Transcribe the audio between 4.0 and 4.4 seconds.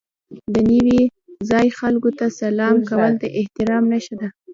ده.